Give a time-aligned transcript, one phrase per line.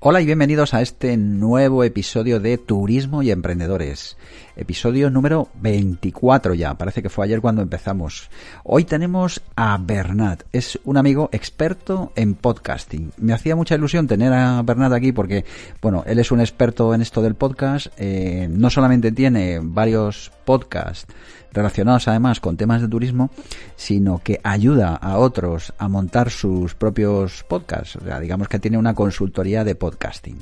[0.00, 4.16] Hola y bienvenidos a este nuevo episodio de Turismo y Emprendedores.
[4.58, 8.28] Episodio número 24 ya, parece que fue ayer cuando empezamos.
[8.64, 13.12] Hoy tenemos a Bernat, es un amigo experto en podcasting.
[13.18, 15.44] Me hacía mucha ilusión tener a Bernat aquí porque,
[15.80, 21.06] bueno, él es un experto en esto del podcast, eh, no solamente tiene varios podcasts,
[21.52, 23.30] relacionados además con temas de turismo,
[23.76, 27.94] sino que ayuda a otros a montar sus propios podcasts.
[27.96, 30.38] O sea, digamos que tiene una consultoría de podcasting.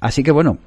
[0.00, 0.58] Así que bueno,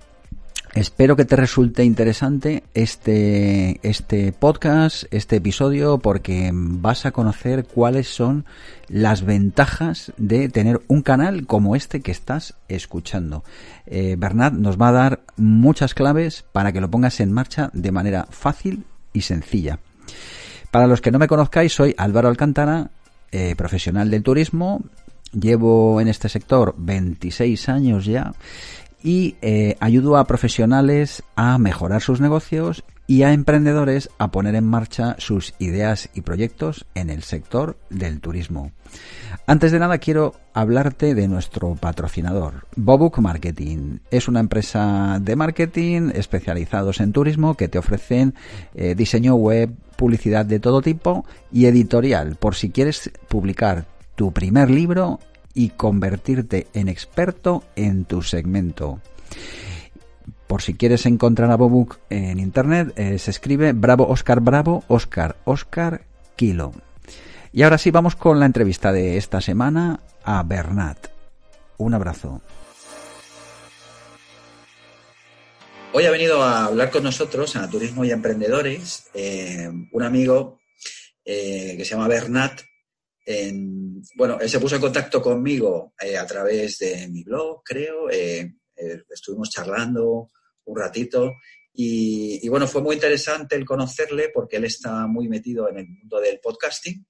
[0.75, 8.09] Espero que te resulte interesante este, este podcast, este episodio, porque vas a conocer cuáles
[8.09, 8.43] son
[8.89, 13.45] las ventajas de tener un canal como este que estás escuchando.
[13.85, 18.27] Eh, nos va a dar muchas claves para que lo pongas en marcha de manera
[18.29, 19.79] fácil y sencilla.
[20.71, 22.91] Para los que no me conozcáis, soy Álvaro Alcántara,
[23.31, 24.81] eh, profesional del turismo.
[25.31, 28.33] Llevo en este sector 26 años ya
[29.03, 35.15] y eh, a profesionales a mejorar sus negocios y a emprendedores a poner en marcha
[35.19, 38.71] sus ideas y proyectos en el sector del turismo.
[39.47, 43.99] Antes de nada quiero hablarte de nuestro patrocinador, Bobook Marketing.
[44.09, 48.33] Es una empresa de marketing especializados en turismo que te ofrecen
[48.73, 53.85] eh, diseño web, publicidad de todo tipo y editorial por si quieres publicar
[54.15, 55.19] tu primer libro
[55.55, 59.01] y convertirte en experto en tu segmento.
[60.45, 65.37] Por si quieres encontrar a Bobook en internet, eh, se escribe Bravo Oscar Bravo Oscar
[65.45, 66.71] Oscar Kilo.
[67.51, 71.07] Y ahora sí vamos con la entrevista de esta semana a Bernat.
[71.77, 72.41] Un abrazo.
[75.93, 80.59] Hoy ha venido a hablar con nosotros a Turismo y Emprendedores eh, un amigo
[81.23, 82.61] eh, que se llama Bernat.
[84.15, 88.09] Bueno, él se puso en contacto conmigo eh, a través de mi blog, creo.
[88.09, 90.29] estuvimos charlando
[90.65, 91.33] un ratito
[91.73, 95.87] y, y, bueno, fue muy interesante el conocerle porque él está muy metido en el
[95.87, 97.05] mundo del podcasting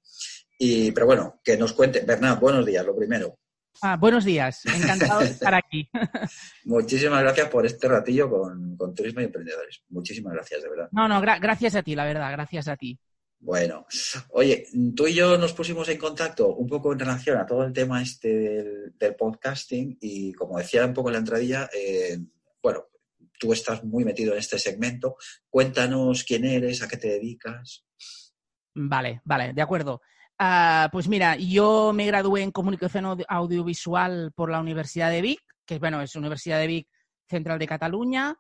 [0.57, 2.01] y, pero bueno, que nos cuente.
[2.01, 3.37] Bernat, buenos días, lo primero.
[3.81, 5.89] Ah, buenos días, encantado de estar aquí.
[6.65, 9.83] Muchísimas gracias por este ratillo con, Turismo y Emprendedores.
[9.89, 10.87] Muchísimas gracias, de verdad.
[10.91, 12.97] No, no, gracias a ti, la verdad, gracias a ti.
[13.45, 13.85] Bueno,
[14.31, 17.73] oye, tú y yo nos pusimos en contacto un poco en relación a todo el
[17.73, 22.17] tema este del, podcasting y como decía un poco en la entradilla, eh,
[22.63, 22.85] bueno,
[23.39, 25.17] tú estás muy metido en este segmento.
[25.47, 27.85] Cuéntanos quién eres, a qué te dedicas.
[28.73, 30.01] Vale, vale, de acuerdo.
[30.39, 35.77] Ah, pues mira, yo me gradué en comunicación audiovisual por la Universidad de Vic, que
[35.77, 36.87] bueno, es Universidad de Vic
[37.29, 38.39] Central de Cataluña.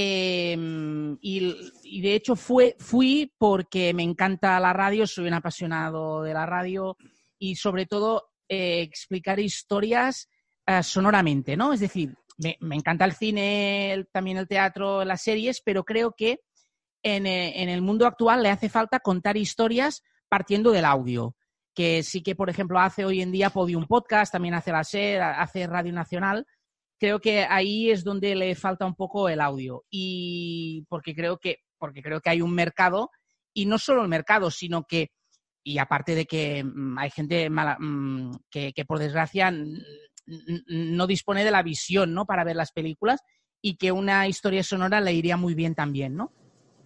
[0.00, 6.46] Em, y, de hecho fui porque me encanta la radio, soy un apasionado de la
[6.46, 6.96] radio
[7.36, 10.28] y sobre todo eh, explicar historias
[10.66, 11.72] ah, sonoramente, ¿no?
[11.72, 16.42] Es decir, me, encanta el cine, también el teatro, las series, pero creo que
[17.02, 21.34] en, eh, en el mundo actual le hace falta contar historias partiendo del audio,
[21.74, 25.22] que sí que, por ejemplo, hace hoy en día Podium Podcast, también hace la SER,
[25.22, 26.46] hace Radio Nacional.
[26.98, 29.84] Creo que ahí es donde le falta un poco el audio.
[29.90, 33.10] Y porque creo que, porque creo que hay un mercado,
[33.54, 35.10] y no solo el mercado, sino que,
[35.64, 39.52] y aparte de que mm, hay gente mm, que, que, por desgracia
[40.66, 42.26] no dispone de la visión ¿no?
[42.26, 43.20] para ver las películas
[43.62, 46.32] y que una historia sonora le iría muy bien también, ¿no?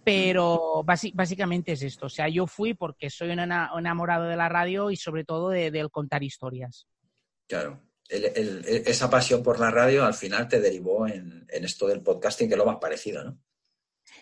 [0.03, 2.07] Pero básicamente es esto.
[2.07, 5.89] O sea, yo fui porque soy un enamorado de la radio y sobre todo del
[5.91, 6.87] contar historias.
[7.47, 7.81] Claro.
[8.09, 12.57] Esa pasión por la radio al final te derivó en, esto del podcasting, que es
[12.57, 13.39] lo más parecido, ¿no?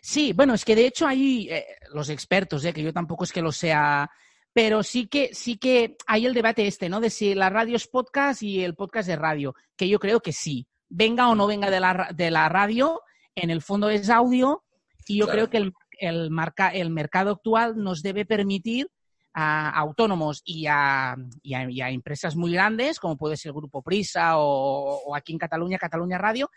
[0.01, 3.31] Sí, bueno, es que de hecho hay eh, los expertos, eh, que yo tampoco es
[3.31, 4.09] que lo sea,
[4.53, 6.99] pero sí que, sí que hay el debate este, ¿no?
[6.99, 10.33] De si la radio es podcast y el podcast es radio, que yo creo que
[10.33, 10.67] sí.
[10.89, 13.01] Venga o no venga de la, de la radio,
[13.35, 14.63] en el fondo es audio
[15.07, 18.89] y yo creo que el, el, marca, el mercado actual nos debe permitir
[19.33, 24.33] a autónomos y a, y, a, empresas muy grandes, como puede ser el Grupo Prisa
[24.37, 26.49] o, aquí en Cataluña, Cataluña Radio,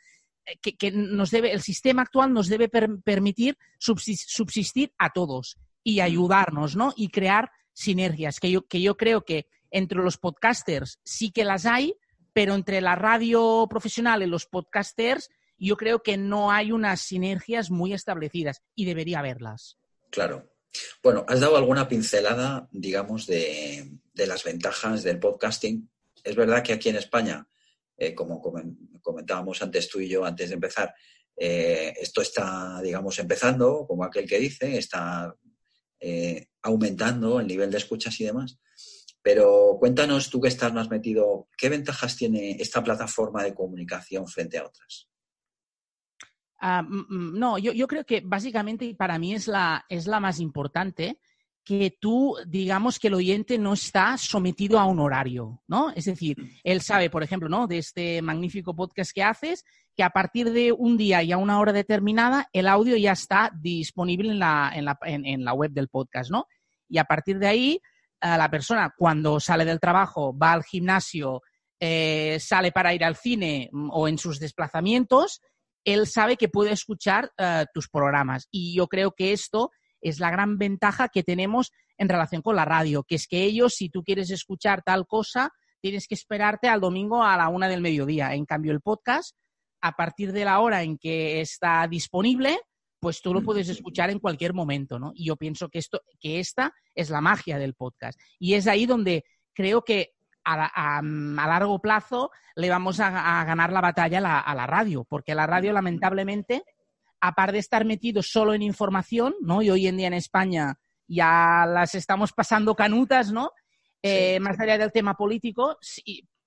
[0.44, 6.00] eh, que, que, nos debe, el sistema actual nos debe permitir subsistir a todos y
[6.00, 6.93] ayudarnos, ¿no?
[6.97, 11.67] Y crear sinergias, que yo, que yo creo que entre los podcasters sí que las
[11.67, 11.97] hay,
[12.32, 17.71] pero entre la radio profesional y los podcasters yo creo que no hay unas sinergias
[17.71, 19.79] muy establecidas y debería haberlas.
[20.11, 20.54] Claro.
[21.03, 25.88] Bueno, has dado alguna pincelada, digamos, de, las ventajas del podcasting.
[26.23, 27.47] Es verdad que aquí en España,
[27.97, 28.41] eh, como
[29.03, 30.94] comentábamos antes tú y yo, antes de empezar,
[31.37, 35.35] eh, esto está, digamos, empezando, como aquel que dice, está
[36.00, 38.59] eh, aumentando el nivel de escuchas y demás.
[39.23, 44.59] Pero cuéntanos, tú que estás más metido, ¿qué ventajas tiene esta plataforma de comunicación frente
[44.59, 45.09] a otras?
[46.66, 50.40] Ah, mm, mm, no, yo, creo que básicamente para mí es la, es la más
[50.40, 51.19] importante
[51.62, 55.90] que tú, digamos que el oyente no está sometido a un horario, ¿no?
[55.90, 57.66] Es decir, él sabe, por ejemplo, ¿no?
[57.66, 61.58] De este magnífico podcast que haces, que a partir de un día y a una
[61.58, 65.88] hora determinada, el audio ya está disponible en la, en la, en, la web del
[65.88, 66.46] podcast, ¿no?
[66.88, 67.81] Y a partir de ahí,
[68.22, 71.43] la persona cuando sale del trabajo, va al gimnasio,
[71.78, 75.43] eh, sale para ir al cine mm, o en sus desplazamientos,
[75.85, 78.49] él sabe que puede escuchar eh, tus programas.
[78.51, 79.71] Y yo creo que esto
[80.01, 83.75] es la gran ventaja que tenemos en relación con la radio, que es que ellos,
[83.75, 85.51] si tú quieres escuchar tal cosa,
[85.81, 88.35] tienes que esperarte al domingo a la una del mediodía.
[88.35, 89.37] En cambio, el podcast,
[89.81, 92.59] a partir de la hora en que está disponible,
[93.01, 95.13] pues tú lo puedes escuchar en cualquier momento, ¿no?
[95.15, 98.19] Y yo pienso que esto, que esta es la magia del podcast.
[98.39, 100.13] Y es ahí donde creo que
[100.44, 105.73] a, largo plazo le vamos a, ganar la batalla a la, radio, porque la radio
[105.73, 106.64] lamentablemente,
[107.20, 109.62] aparte de estar metido solo en información, ¿no?
[109.62, 113.52] Y hoy en día en España ya las estamos pasando canutas, ¿no?
[114.02, 115.79] Eh, más allá del tema político,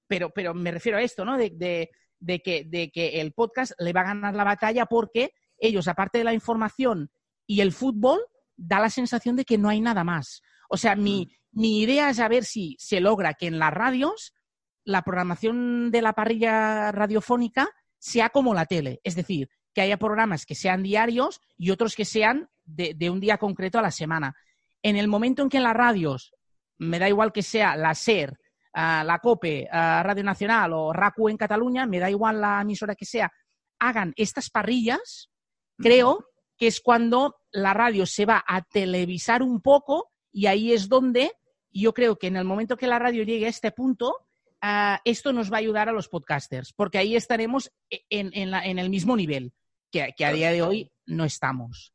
[0.07, 1.38] pero, pero me refiero a esto, ¿no?
[1.38, 1.89] De,
[2.19, 6.19] de, que, de que el podcast le va a ganar la batalla porque ellos, aparte
[6.19, 7.11] de la información
[7.45, 8.19] y el fútbol,
[8.55, 10.41] da la sensación de que no hay nada más.
[10.67, 11.37] O sea, mi, mm.
[11.57, 14.35] Mi idea es a ver si se logra que en las radios
[14.83, 17.67] la programación de la parrilla radiofónica
[17.97, 22.05] sea como la tele, es decir, que haya programas que sean diarios y otros que
[22.05, 24.35] sean de, un día concreto a la semana.
[24.83, 26.31] En el momento en que en las radios,
[26.77, 28.37] me da igual que sea la SER,
[28.75, 33.31] la COPE, Radio Nacional o RACU en Cataluña, me da igual la emisora que sea,
[33.79, 35.31] hagan estas parrillas,
[35.75, 40.88] creo que es cuando la radio se va a televisar un poco y ahí es
[40.88, 41.31] donde
[41.72, 44.28] yo creo que en el momento que la radio llegue a este punto,
[44.62, 48.89] ah, esto nos va a ayudar a los podcasters, porque ahí estaremos e, en, el
[48.92, 49.51] mismo nivel
[49.92, 51.92] que, a día de hoy no estamos.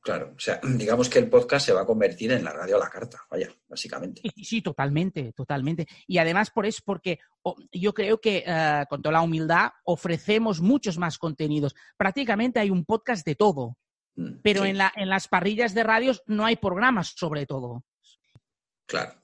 [0.00, 2.80] Claro, o sea, digamos que el podcast se va a convertir en la radio a
[2.80, 4.20] la carta, vaya, básicamente.
[4.34, 5.86] Sí, sí totalmente, totalmente.
[6.08, 7.20] Y además por eso, porque
[7.70, 11.76] yo creo que ah, con toda la humildad ofrecemos muchos más contenidos.
[11.96, 13.76] Prácticamente hay un podcast de todo,
[14.16, 17.84] mm, pero en, la, en las parrillas de radios no hay programas sobre todo.
[18.86, 19.20] Claro.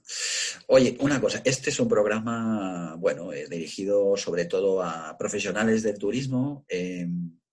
[0.67, 5.99] Oye, una cosa, este es un programa, bueno, eh, dirigido sobre todo a profesionales del
[5.99, 6.65] turismo.
[6.69, 7.07] Eh,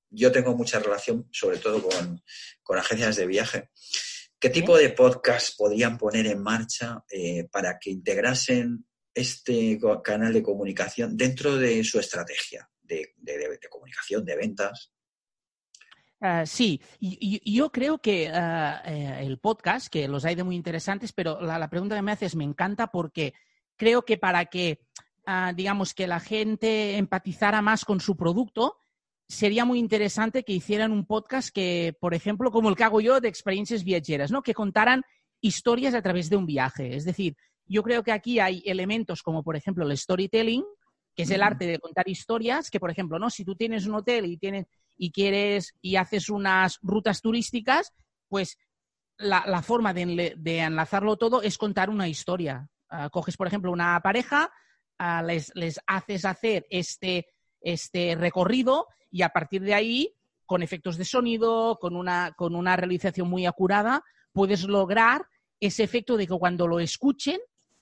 [0.10, 2.22] yo tengo mucha relación, sobre todo con,
[2.78, 3.70] agencias de viaje.
[4.40, 10.42] ¿Qué tipo de podcast podrían poner en marcha eh, para que integrasen este canal de
[10.42, 13.14] comunicación dentro de su estrategia de
[13.70, 14.92] comunicación, de ventas?
[16.22, 20.56] Ah, sí, y, yo creo que ah, eh, el podcast, que los hay de muy
[20.56, 23.34] interesantes, pero la, pregunta que me haces me encanta porque
[23.78, 24.82] creo que para que,
[25.26, 28.78] ah, digamos, que la gente empatizara más con su producto,
[29.30, 33.22] sería muy interesante que hicieran un podcast que, por ejemplo, como el que hago yo
[33.22, 34.42] de experiencias viajeras, ¿no?
[34.42, 35.04] Que contaran
[35.40, 36.96] historias a través de un viaje.
[36.96, 40.66] Es decir, yo creo que aquí hay elementos como, por ejemplo, el storytelling,
[41.16, 43.30] que es el arte de contar historias, que, por ejemplo, ¿no?
[43.30, 44.66] Si tú tienes un hotel y tienes
[45.00, 47.94] y quieres y haces unas rutas turísticas,
[48.28, 48.60] pues
[49.18, 52.70] la, forma de, enlazarlo todo es contar una historia.
[52.90, 54.52] Ah, coges, por ejemplo, una pareja,
[55.00, 55.52] ah, les,
[55.88, 57.28] haces hacer este,
[57.62, 60.16] este recorrido y a partir de ahí,
[60.46, 64.04] con efectos de sonido, con una, con una realización muy acurada,
[64.34, 65.28] puedes lograr
[65.62, 67.40] ese efecto de que cuando lo escuchen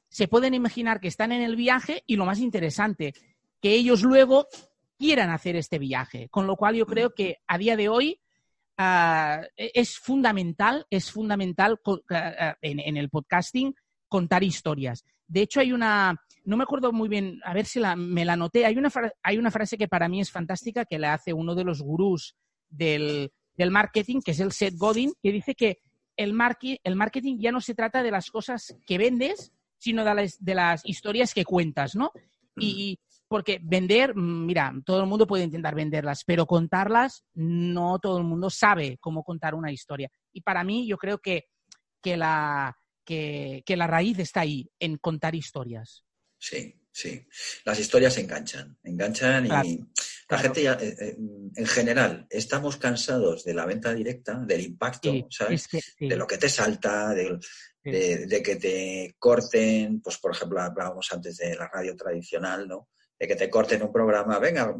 [0.09, 3.13] se pueden imaginar que están en el viaje y lo más interesante,
[3.59, 4.47] que ellos luego
[4.97, 6.29] quieran hacer este viaje.
[6.29, 8.19] Con lo cual yo creo que a día de hoy
[8.77, 11.79] e-, es fundamental, es fundamental
[12.11, 13.75] ah, ah, en, el podcasting
[14.07, 15.03] contar historias.
[15.27, 18.65] De hecho, hay una, no me acuerdo muy bien, a ver si me la noté,
[18.65, 18.89] hay una,
[19.23, 22.35] hay una frase que para mí es fantástica que le hace uno de los gurús
[22.69, 25.79] del, marketing, que es el Seth Godin, que dice que
[26.15, 26.33] el,
[26.83, 30.55] el marketing ya no se trata de las cosas que vendes, sino de las, de
[30.55, 32.11] las historias que cuentas, ¿no?
[32.55, 38.17] Y, porque vender, mm, mira, todo el mundo puede intentar venderlas, pero contarlas, no todo
[38.17, 40.10] el mundo sabe cómo contar una historia.
[40.34, 41.46] Y para mí, yo creo que,
[42.01, 46.03] que, la, que, la raíz está ahí, en contar historias.
[46.39, 47.27] Sí, Sí,
[47.63, 49.86] las historias enganchan, enganchan y
[50.29, 51.15] la gente ya, eh, eh,
[51.55, 55.67] en general, estamos cansados de la venta directa, del impacto, ¿sabes?
[56.00, 57.39] De lo que te salta, de,
[57.84, 62.89] que te corten, pues por ejemplo, hablábamos antes de la radio tradicional, ¿no?
[63.19, 64.75] De que te corten un programa, venga,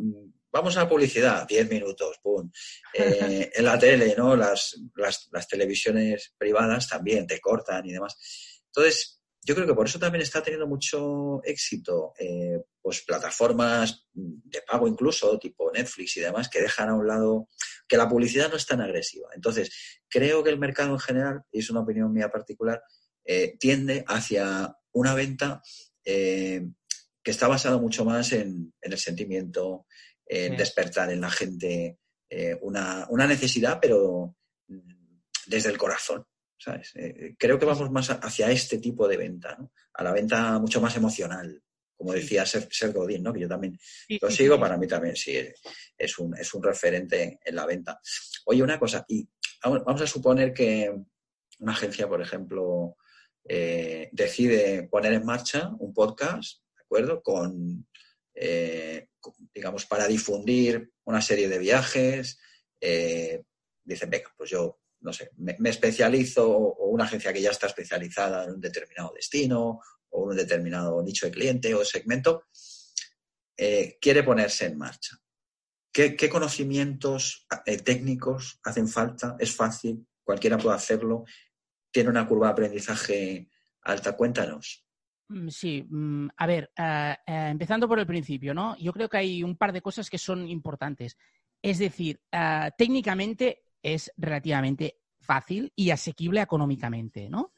[0.52, 2.52] vamos a la publicidad, 10 minutos, pum.
[2.94, 4.36] Eh, en la tele, ¿no?
[4.36, 8.18] Las, las, las televisiones privadas también te cortan y demás.
[8.66, 9.18] Entonces,
[9.48, 14.90] yo creo que por eso también está teniendo mucho éxito eh, pues plataformas de pago
[14.90, 17.48] incluso, tipo Netflix y demás, que dejan a un lado
[17.88, 19.30] que la publicidad no es tan agresiva.
[19.34, 22.84] Entonces, creo que el mercado en general, y es una opinión mía particular,
[23.24, 25.62] eh, tiende hacia una venta
[26.04, 26.68] eh,
[27.28, 29.86] que está basada mucho más en, el sentimiento,
[30.26, 31.98] en despertar en la gente
[32.62, 34.34] una, una necesidad, pero
[35.46, 36.26] desde el corazón.
[36.58, 36.96] ¿sabes?
[36.96, 39.74] Eh, eh, creo que vamos más hacia este tipo de venta, ¿no?
[39.94, 41.62] A la venta mucho más emocional,
[41.98, 43.34] como decía Ser, Godín, ¿no?
[43.34, 43.78] Que yo también
[44.22, 45.38] lo sigo, para mí también sí
[45.98, 48.00] es un, es un referente en la venta.
[48.46, 49.28] Oye, una cosa, y
[49.64, 50.96] vamos a suponer que
[51.60, 52.96] una agencia, por ejemplo,
[53.44, 57.22] eh, decide poner en marcha un podcast, ¿de acuerdo?
[57.22, 57.88] Con,
[59.54, 62.40] digamos, para difundir una serie de viajes.
[62.80, 68.46] dicen, venga, pues yo no sé, me, especializo o una agencia que ya está especializada
[68.46, 72.46] en un determinado destino o un determinado nicho de cliente o segmento,
[73.56, 75.18] eh, quiere ponerse en marcha.
[75.92, 79.36] ¿Qué, conocimientos eh, técnicos hacen falta?
[79.40, 80.06] ¿Es fácil?
[80.24, 81.26] ¿Cualquiera puede hacerlo?
[81.92, 83.50] ¿Tiene una curva de aprendizaje
[83.82, 84.16] alta?
[84.16, 84.87] Cuéntanos.
[85.30, 88.78] Mm, sí, mm, a ver, eh, empezando por el principio, ¿no?
[88.78, 91.18] Yo creo que hay un par de cosas que son importantes.
[91.62, 92.22] Es decir,
[92.78, 97.52] técnicamente es relativamente fácil y asequible económicamente, ¿no?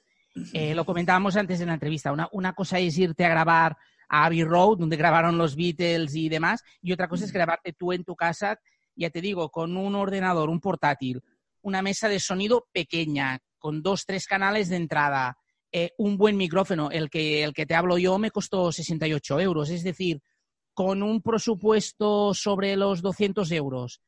[0.53, 2.13] Eh, lo comentábamos antes en la entrevista.
[2.31, 6.63] Una, cosa es irte a grabar a Abbey Road, donde grabaron los Beatles y demás,
[6.81, 8.59] y otra cosa es grabarte tú en tu casa,
[8.95, 11.21] ya te digo, con un ordenador, un portátil,
[11.61, 15.37] una mesa de sonido pequeña, con dos, tres canales de entrada,
[15.71, 16.91] eh, un buen micrófono.
[16.91, 20.21] El que, el que te hablo yo me costó 68 euros, es decir,
[20.73, 24.01] con un presupuesto sobre los 200 euros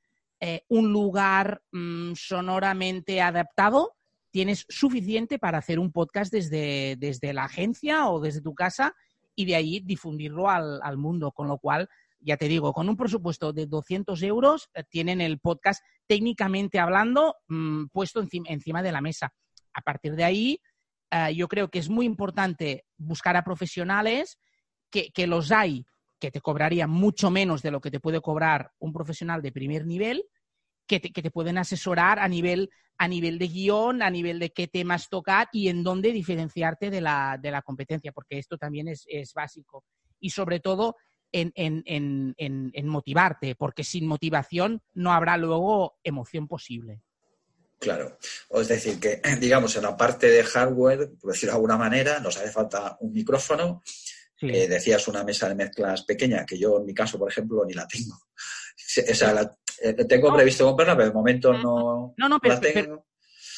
[0.44, 3.94] eh, un lugar mm, sonoramente adaptado,
[4.32, 8.96] tienes suficiente para hacer un podcast desde, desde, la agencia o desde tu casa
[9.36, 11.32] y de ahí difundirlo al, mundo.
[11.32, 11.88] Con lo cual,
[12.20, 17.36] ya te digo, con un presupuesto de 200 euros eh, tienen el podcast técnicamente hablando
[17.48, 19.32] mm, puesto encima, de la mesa.
[19.74, 20.60] A partir de ahí,
[21.12, 24.40] eh, yo creo que es muy importante buscar a profesionales
[24.90, 25.86] que, que los hay
[26.22, 29.86] que te cobraría mucho menos de lo que te puede cobrar un profesional de primer
[29.88, 30.24] nivel,
[30.88, 35.10] que te, pueden asesorar a nivel, a nivel de guion, a nivel de qué temas
[35.10, 39.84] tocar y en dónde diferenciarte de la, de la competencia, porque esto también es, básico.
[40.20, 40.98] Y sobre todo
[41.32, 47.02] en, en, en, motivarte, porque sin motivación no habrá luego emoción posible.
[47.82, 48.20] Claro.
[48.50, 52.20] O es decir, que digamos en la parte de hardware, por decirlo de alguna manera,
[52.20, 53.82] nos hace falta un micrófono,
[54.40, 57.74] eh, decías una mesa de mezclas pequeña, que yo en mi caso, por ejemplo, ni
[57.74, 58.16] la tengo.
[59.10, 59.50] O sea,
[59.82, 63.06] eh, tengo previsto comprarla, pero de momento no, no, no pero, la tengo.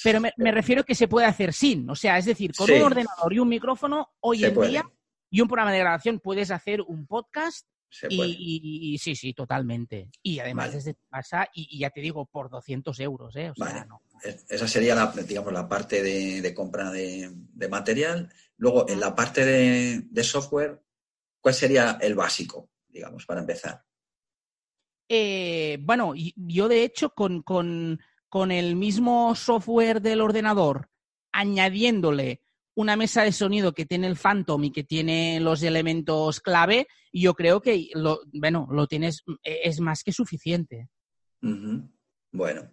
[0.04, 1.90] Pero, me, refiero que se puede hacer sin.
[1.90, 4.84] O sea, es decir, con un ordenador y un micrófono, hoy en día,
[5.32, 7.66] y un programa de grabación, puedes hacer un podcast
[8.10, 10.10] y, sí, sí, totalmente.
[10.22, 13.54] Y además desde tu casa, y, ya te digo, por 200 euros, ¿eh?
[14.50, 17.32] Esa sería la, digamos, la parte de, compra de,
[17.70, 18.32] material.
[18.58, 20.82] Luego, en la parte de, software,
[21.40, 23.84] ¿cuál sería el básico, digamos, para empezar?
[25.10, 30.90] Eh, bueno, yo de hecho con, con el mismo software del ordenador,
[31.32, 32.43] añadiéndole
[32.76, 37.34] una mesa de sonido que tiene el Phantom y que tiene los elementos clave, yo
[37.34, 40.90] creo que lo, bueno, lo tienes, es más que suficiente.
[42.34, 42.68] Bueno,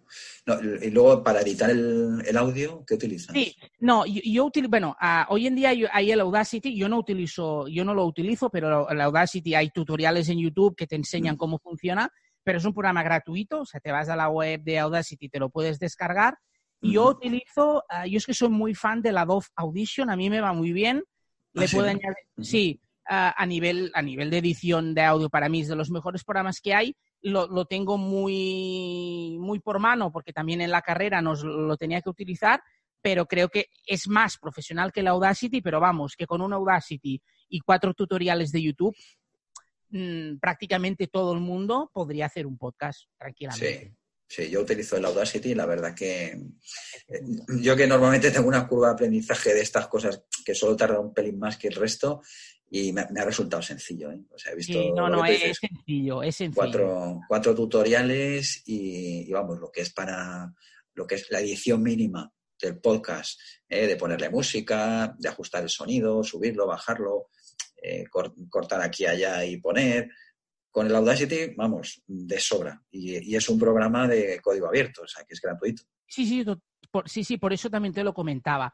[0.81, 3.31] y luego para editar el, audio, ¿qué utilizas?
[3.31, 4.97] Sí, no, yo, utilizo, bueno,
[5.29, 9.01] hoy en día hay el Audacity, yo no utilizo, yo no lo utilizo, pero el
[9.01, 12.09] Audacity hay tutoriales en YouTube que te enseñan cómo funciona,
[12.43, 15.29] pero es un programa gratuito, o sea, te vas a la web de Audacity, y
[15.29, 16.39] te lo puedes descargar
[16.81, 20.29] yo utilizo, ah, yo es que soy muy fan de la Dove Audition, a mí
[20.29, 21.03] me va muy bien.
[21.53, 25.61] Le ah, puedo añadir, sí, a, nivel, a nivel de edición de audio para mí
[25.61, 26.95] es de los mejores programas que hay.
[27.21, 32.01] Lo, lo tengo muy, muy por mano porque también en la carrera nos lo tenía
[32.01, 32.61] que utilizar,
[33.01, 37.21] pero creo que es más profesional que la Audacity, pero vamos, que con un Audacity
[37.49, 38.95] y cuatro tutoriales de YouTube,
[39.89, 43.89] mm, prácticamente todo el mundo podría hacer un podcast tranquilamente.
[43.89, 44.00] Sí,
[44.37, 47.21] yo utilizo el Audacity y la verdad que eh,
[47.59, 51.13] yo que normalmente tengo una curva de aprendizaje de estas cosas que solo tarda un
[51.13, 52.21] pelín más que el resto
[52.69, 54.11] y me, ha resultado sencillo.
[54.11, 54.21] ¿eh?
[54.33, 56.55] O sea, he visto no, no, es sencillo, es sencillo.
[56.55, 60.51] Cuatro, cuatro tutoriales y, vamos, lo que es para
[60.93, 63.87] lo que es la edición mínima del podcast, ¿eh?
[63.87, 67.29] de ponerle música, de ajustar el sonido, subirlo, bajarlo,
[67.81, 68.05] eh,
[68.49, 70.09] cortar aquí allá y poner.
[70.71, 72.81] Con el Audacity, vamos, de sobra.
[72.89, 75.83] Y, es un programa de código abierto, o sea, que es gratuito.
[76.07, 76.45] Sí, sí,
[76.89, 78.73] por, sí, sí, por eso también te lo comentaba.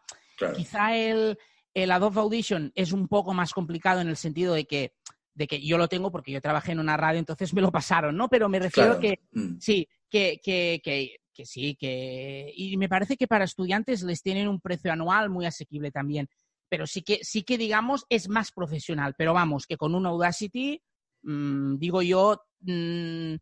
[0.56, 1.38] Quizá el,
[1.74, 4.94] el Adobe Audition es un poco más complicado en el sentido de que,
[5.34, 8.16] de que yo lo tengo porque yo trabajé en una radio, entonces me lo pasaron,
[8.16, 8.30] ¿no?
[8.30, 9.58] Pero me refiero que mm.
[9.60, 12.52] sí, que, que, que, sí, que.
[12.56, 16.28] Y me parece que para estudiantes les tienen un precio anual muy asequible también.
[16.70, 19.14] Pero sí que, sí que digamos, es más profesional.
[19.18, 20.82] Pero vamos, que con un Audacity,
[21.28, 23.36] mm, digo yo, mm,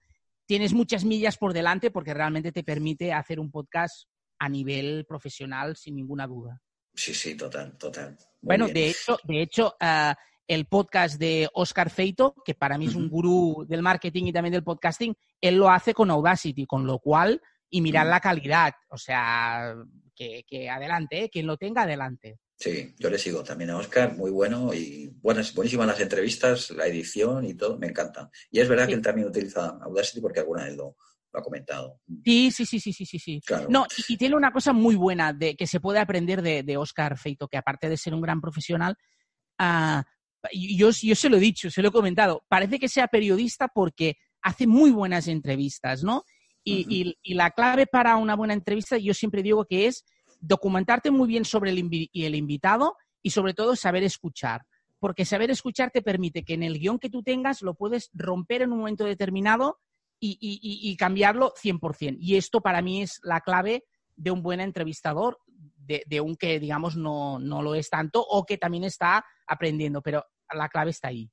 [0.45, 4.07] tienes muchas millas por delante porque realmente te permite hacer un podcast
[4.39, 6.61] a nivel profesional sin ninguna duda.
[6.93, 8.17] Sí, sí, total, total.
[8.41, 10.15] bueno, de hecho, de hecho ah,
[10.47, 14.53] el podcast de Oscar Feito, que para mí es un gurú del marketing y también
[14.53, 18.97] del podcasting, él lo hace con Audacity, con lo cual, y mirar la calidad, o
[18.97, 19.75] sea,
[20.15, 21.29] que, adelante, ¿eh?
[21.29, 22.39] quien lo tenga, adelante.
[22.57, 26.87] Sí, yo le sigo también a Oscar, muy bueno y buenas, buenísimas las entrevistas, la
[26.87, 28.29] edición y todo, me encanta.
[28.49, 30.95] Y es verdad que él también utiliza Audacity porque alguna vez lo,
[31.33, 31.99] ha comentado.
[32.23, 33.19] Sí, sí, sí, sí, sí, sí.
[33.19, 33.41] sí.
[33.67, 37.49] No, y, tiene una cosa muy buena de que se puede aprender de, Oscar Feito,
[37.49, 38.95] que aparte de ser un gran profesional,
[39.59, 40.01] uh,
[40.53, 44.15] yo, yo se lo he dicho, se lo he comentado, parece que sea periodista porque
[44.41, 46.23] hace muy buenas entrevistas, ¿no?
[46.63, 50.03] Y, y, la clave para una buena entrevista, yo siempre digo que es
[50.47, 54.65] documentarte muy bien sobre el, el invitado y sobre todo saber escuchar
[54.99, 58.63] porque saber escuchar te permite que en el guion que tú tengas lo puedes romper
[58.63, 59.79] en un momento determinado
[60.19, 62.17] y, cambiarlo 100%.
[62.19, 63.83] Y esto para mí es la clave
[64.15, 65.37] de un buen entrevistador,
[65.77, 70.69] de, un que, digamos, no, lo es tanto o que también está aprendiendo, pero la
[70.69, 71.29] clave está ahí.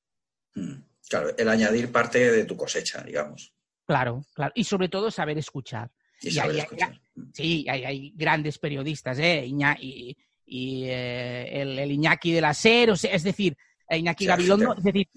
[0.55, 3.55] Mm, claro, el añadir parte de tu cosecha, digamos.
[3.87, 4.53] Claro, claro.
[4.55, 5.91] Y sobre todo saber escuchar.
[6.21, 7.01] Y, saber escuchar.
[7.15, 7.23] Mm.
[7.33, 9.47] sí, hay, grandes periodistas, ¿eh?
[9.47, 13.57] y, eh, el, el, Iñaki de la SER, es decir,
[13.97, 15.09] Iñaki Gabilondo, es decir,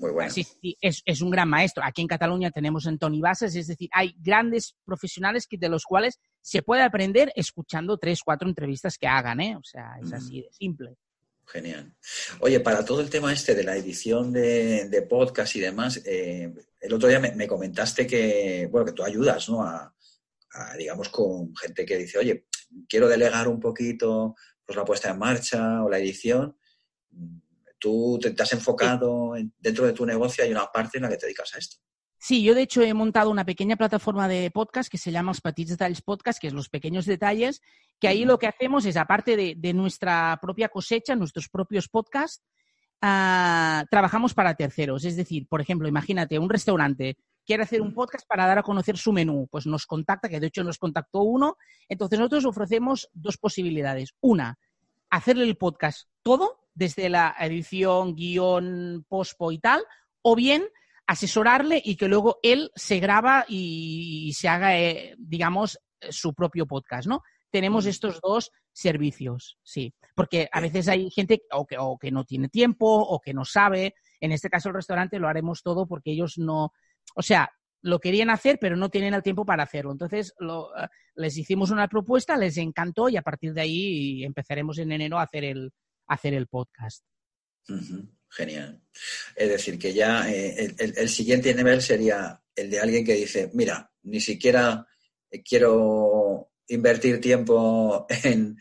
[0.82, 1.84] es, un gran maestro.
[1.84, 5.84] Aquí en Cataluña tenemos a Tony Bases, es decir, hay grandes profesionales que, de los
[5.84, 9.56] cuales se puede aprender escuchando tres, cuatro entrevistas que hagan, ¿eh?
[9.56, 10.96] O sea, es así de simple.
[11.48, 11.94] Genial.
[12.40, 16.94] Oye, para todo el tema este de la edición de, podcast y demás, eh, el
[16.94, 19.64] otro día me, comentaste que, bueno, que tú ayudas, ¿no?
[19.64, 19.94] A,
[20.78, 22.48] digamos, con gente que dice, oye,
[22.88, 26.56] quiero delegar un poquito pues la puesta en marcha o la edición
[27.86, 31.28] tú te, has enfocado dentro de tu negocio, hay una parte en la que te
[31.28, 31.78] dedicas a esto.
[32.18, 35.42] Sí, yo de hecho he montado una pequeña plataforma de podcast que se llama Los
[35.42, 37.62] Petits Detalles Podcast, que es los pequeños detalles,
[38.00, 42.44] que ahí lo que hacemos es, aparte de, nuestra propia cosecha, nuestros propios podcasts,
[43.02, 45.06] ah, trabajamos para terceros.
[45.06, 48.98] Es decir, por ejemplo, imagínate, un restaurante quiere hacer un podcast para dar a conocer
[48.98, 53.38] su menú, pues nos contacta, que de hecho nos contactó uno, entonces nosotros ofrecemos dos
[53.38, 54.16] posibilidades.
[54.22, 54.58] Una,
[55.10, 59.84] hacerle el podcast todo, desde la edición, guion, pospo y tal,
[60.22, 60.66] o bien
[61.08, 65.80] asesorarle y que luego él se graba y, se haga, eh, digamos,
[66.10, 67.22] su propio podcast, ¿no?
[67.52, 72.26] Tenemos estos dos servicios, sí, porque a veces hay gente o que, o que no
[72.26, 73.96] tiene tiempo o que no sabe.
[74.20, 76.74] En este caso, el restaurante lo haremos todo porque ellos no,
[77.16, 77.50] o sea,
[77.82, 79.92] lo querían hacer, pero no tienen el tiempo para hacerlo.
[79.92, 84.92] Entonces, eh, les hicimos una propuesta, les encantó y a partir de ahí empezaremos en
[84.92, 85.72] enero a hacer el,
[86.08, 87.04] hacer el podcast.
[88.30, 88.82] Genial.
[89.36, 93.92] Es decir, que ya eh, el, siguiente nivel sería el de alguien que dice, mira,
[94.04, 94.86] ni siquiera
[95.30, 98.58] eh, quiero invertir tiempo en,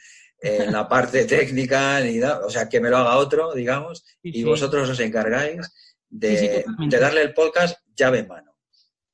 [0.71, 5.01] la parte técnica, ni o sea, que me lo haga otro, digamos, y vosotros os
[5.01, 5.73] encargáis
[6.11, 6.65] de,
[7.01, 8.53] darle el podcast llave en mano.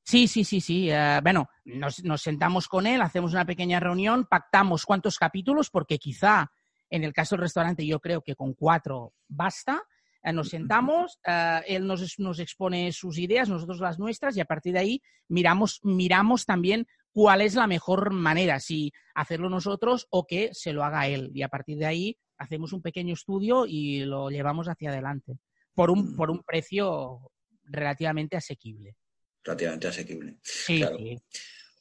[0.02, 0.90] Sí, sí, sí, sí.
[0.90, 5.98] Eh, bueno, nos, nos, sentamos con él, hacemos una pequeña reunión, pactamos cuántos capítulos, porque
[5.98, 6.50] quizá
[6.90, 9.82] en el caso del restaurante yo creo que con cuatro basta.
[10.22, 14.44] Eh, nos sentamos, eh, él nos, nos, expone sus ideas, nosotros las nuestras y a
[14.44, 20.26] partir de ahí miramos, miramos también cuál es la mejor manera, si hacerlo nosotros o
[20.26, 21.30] que se lo haga él.
[21.32, 25.38] Y a partir de ahí hacemos un pequeño estudio y lo llevamos hacia adelante
[25.74, 27.30] por un, por un precio
[27.70, 28.96] relativamente asequible.
[29.44, 30.36] Relativamente asequible.
[30.42, 31.16] Sí, sí.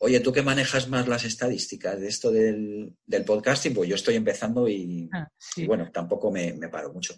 [0.01, 4.67] Oye, tú que manejas más las estadísticas de esto del, podcasting, pues yo estoy empezando
[4.69, 5.29] y, ah,
[5.67, 7.15] bueno, tampoco me, paro mucho.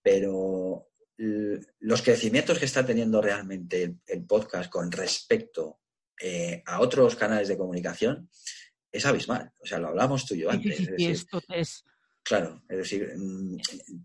[0.00, 5.80] Pero los crecimientos que está teniendo realmente el, podcast con respecto
[6.20, 8.28] eh, a otros canales de comunicación
[8.92, 9.50] es abismal.
[9.58, 10.76] O sea, lo hablamos tú y yo antes.
[10.96, 11.84] Sí, esto es,
[12.24, 13.56] Claro, es decir, mm,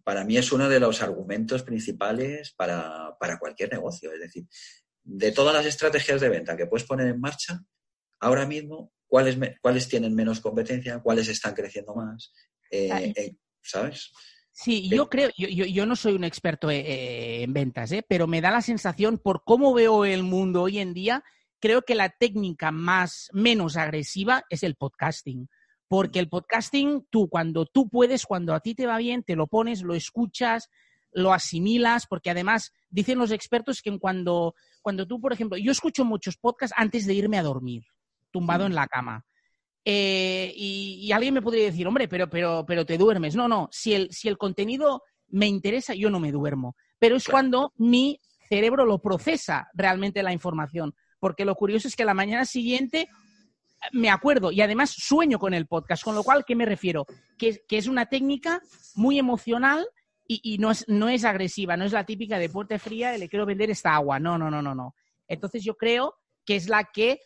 [0.03, 4.11] para mí es uno de los argumentos principales para, para cualquier negocio.
[4.11, 4.47] Es decir,
[5.03, 7.63] de todas las estrategias de venta que puedes poner en marcha,
[8.19, 10.99] ahora mismo, ¿cuáles, cuáles tienen menos competencia?
[10.99, 12.33] ¿Cuáles están creciendo más?
[12.71, 14.11] Eh, eh, ¿Sabes?
[14.51, 18.49] Sí, yo creo, yo, yo, no soy un experto eh, en ventas, pero me da
[18.49, 21.23] la sensación, por cómo veo el mundo hoy en día,
[21.59, 25.47] creo que la técnica más menos agresiva es el podcasting.
[25.87, 29.47] Porque el podcasting, tú, cuando tú puedes, cuando a ti te va bien, te lo
[29.47, 30.69] pones, lo escuchas,
[31.11, 36.05] lo asimilas, porque además dicen los expertos que cuando, cuando tú, por ejemplo, yo escucho
[36.05, 37.83] muchos podcasts antes de irme a dormir,
[38.31, 39.25] tumbado en la cama.
[39.85, 43.35] Eh, y, alguien me podría decir, hombre, pero, pero, pero te duermes.
[43.35, 46.75] No, no, si el, si el contenido me interesa, yo no me duermo.
[46.99, 48.19] Pero es cuando mi
[48.49, 50.93] cerebro lo procesa realmente la información.
[51.19, 53.07] Porque lo curioso es que la mañana siguiente
[53.91, 57.05] me acuerdo y además sueño con el podcast, con lo cual, ¿qué me refiero?
[57.37, 58.61] Que, es una técnica
[58.95, 59.87] muy emocional
[60.27, 63.45] y, no, es, no es agresiva, no es la típica de puerta fría le quiero
[63.45, 64.19] vender esta agua.
[64.19, 64.93] No, no, no, no, no.
[65.27, 67.19] Entonces yo creo que es la que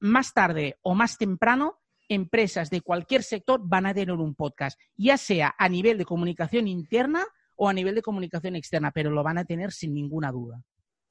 [0.00, 5.16] más tarde o más temprano empresas de cualquier sector van a tener un podcast, ya
[5.16, 7.24] sea a nivel de comunicación interna
[7.56, 10.62] o a nivel de comunicación externa, pero lo van a tener sin ninguna duda.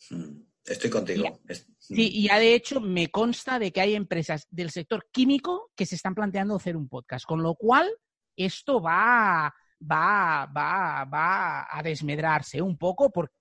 [0.10, 0.55] Hmm.
[0.66, 1.40] Estoy contigo.
[1.78, 5.86] Sí, y ya de hecho me consta de que hay empresas del sector químico que
[5.86, 7.90] se están planteando hacer un podcast, con lo cual
[8.36, 13.32] esto va, va, va, va a desmedrarse un poco, por,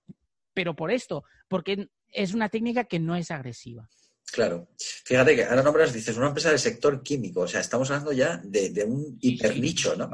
[0.52, 3.88] pero por esto, porque es una técnica que no es agresiva.
[4.34, 4.68] Claro.
[5.04, 7.42] Fíjate que ahora nombras, dices, una empresa del sector químico.
[7.42, 10.10] O sea, estamos hablando ya de, un hipernicho, ¿no?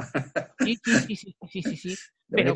[0.58, 1.96] Sí, sí, sí, sí, sí, sí.
[2.28, 2.54] Pero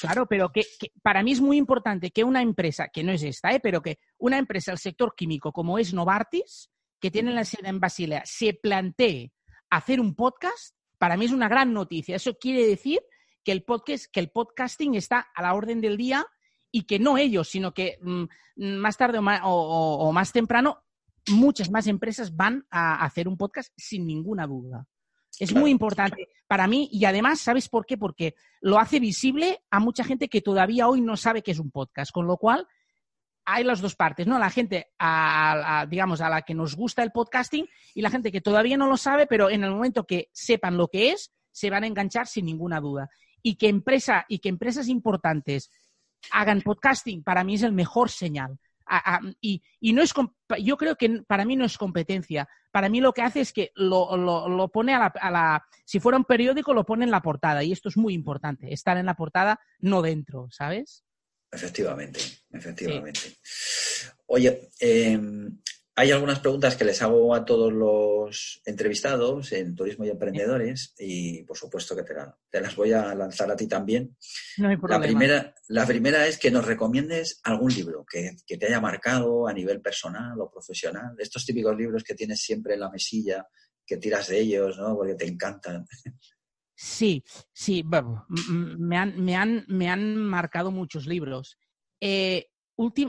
[0.00, 0.64] claro, pero que,
[1.02, 3.60] para mí es muy importante que una empresa, que no es esta, ¿eh?
[3.60, 6.70] pero que una empresa del sector químico como es Novartis,
[7.00, 9.32] que tiene la sede en Basilea, se plantee
[9.70, 12.16] hacer un podcast, para mí es una gran noticia.
[12.16, 13.00] Eso quiere decir
[13.42, 16.26] que el podcast, que el podcasting está a la orden del día
[16.70, 18.24] y que no ellos, sino que mm,
[18.56, 20.84] más tarde o más, temprano
[21.28, 24.86] muchas más empresas van a hacer un podcast sin ninguna duda.
[25.38, 27.96] Es muy importante para mí y además, ¿sabes por qué?
[27.96, 31.70] Porque lo hace visible a mucha gente que todavía hoy no sabe qué es un
[31.70, 32.68] podcast, con lo cual
[33.44, 34.38] hay las dos partes, ¿no?
[34.38, 34.90] La gente,
[35.88, 38.96] digamos, a la que nos gusta el podcasting y la gente que todavía no lo
[38.96, 42.46] sabe, pero en el momento que sepan lo que es, se van a enganchar sin
[42.46, 43.10] ninguna duda.
[43.42, 45.70] Y que, empresa, y que empresas importantes
[46.30, 48.58] hagan podcasting, para mí es el mejor señal.
[49.40, 50.12] Y, no es,
[50.60, 52.48] yo creo que para mí no es competencia.
[52.70, 56.74] Para mí lo que hace es que lo, pone a la, si fuera un periódico,
[56.74, 57.62] lo pone en la portada.
[57.62, 61.04] Y esto es muy importante, estar en la portada, no dentro, ¿sabes?
[61.50, 63.36] Efectivamente, efectivamente.
[64.26, 65.20] Oye, eh,
[65.94, 71.42] hay algunas preguntas que les hago a todos los entrevistados en Turismo y Emprendedores y
[71.44, 74.16] por supuesto que te, las voy a lanzar a ti también.
[74.56, 75.00] No hay problema.
[75.00, 79.52] La primera, la primera es que nos recomiendes algún libro que, te haya marcado a
[79.52, 81.14] nivel personal o profesional.
[81.18, 83.46] Estos típicos libros que tienes siempre en la mesilla,
[83.84, 84.96] que tiras de ellos, ¿no?
[84.96, 85.86] Porque te encantan.
[86.74, 87.84] Sí, sí,
[88.48, 91.58] me han, me han, me han marcado muchos libros.
[92.00, 92.48] Eh,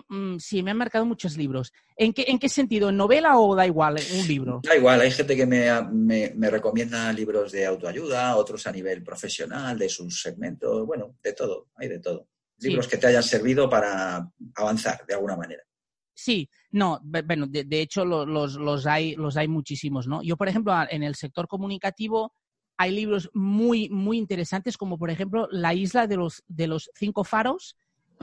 [0.08, 1.72] Mm, sí, me han marcado muchos libros.
[1.96, 2.90] ¿En qué, ¿En qué sentido?
[2.90, 4.62] ¿En novela o da igual un libro?
[4.64, 5.70] Da igual, hay gente que me,
[6.36, 11.70] me, recomienda libros de autoayuda, otros a nivel profesional, de sus segmentos, bueno, de todo,
[11.76, 12.28] hay de todo.
[12.60, 15.64] Libros que te hayan servido para avanzar de alguna manera.
[16.16, 20.22] Sí, no, bueno, de, hecho los, los, hay, los hay muchísimos, ¿no?
[20.22, 22.34] Yo, por ejemplo, en el sector comunicativo
[22.78, 27.24] hay libros muy, muy interesantes, como por ejemplo La isla de los, de los cinco
[27.24, 27.76] faros,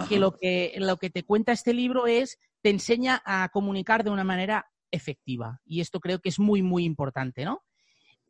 [0.08, 4.10] que lo, que lo que te cuenta este libro es, te enseña a comunicar de
[4.10, 5.60] una manera efectiva.
[5.64, 7.62] Y esto creo que es muy, muy importante, ¿no?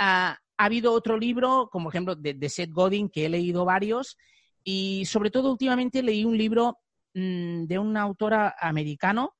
[0.02, 4.16] ha habido otro libro, como ejemplo de, Seth Godin, que he leído varios,
[4.64, 6.78] y sobre todo últimamente leí un libro
[7.14, 9.34] mm, de un autor americano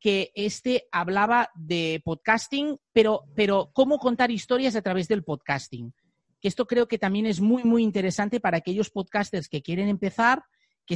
[0.00, 5.92] que este hablaba de podcasting, pero, pero cómo contar historias a través del podcasting.
[6.40, 10.42] Que esto creo que también es muy, muy interesante para aquellos podcasters que quieren empezar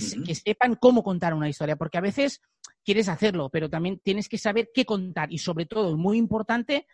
[0.01, 2.41] que, sepan cómo contar una historia, porque a veces
[2.85, 6.87] quieres hacerlo, pero también tienes que saber qué contar y sobre todo, muy importante,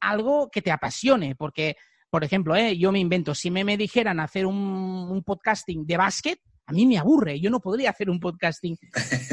[0.00, 1.76] algo que te apasione, porque,
[2.10, 2.76] por ejemplo, ¿eh?
[2.76, 6.98] yo me invento, si me, me dijeran hacer un, podcasting de básquet, a mí me
[6.98, 8.76] aburre, yo no podría hacer un podcasting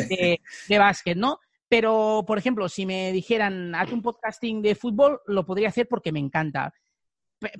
[0.09, 1.39] de, de básquet, ¿no?
[1.67, 6.11] Pero, por ejemplo, si me dijeran, haz un podcasting de fútbol, lo podría hacer porque
[6.11, 6.73] me encanta.